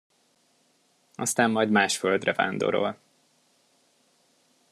[1.15, 2.97] Aztán majd más földre vándorol.